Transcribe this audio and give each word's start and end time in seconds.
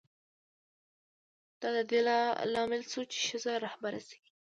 دا 1.59 1.69
د 1.75 1.77
دې 1.89 1.99
لامل 2.53 2.81
شو 2.91 3.01
چې 3.11 3.19
ښځه 3.27 3.53
رهبره 3.65 3.99
شي. 4.07 4.19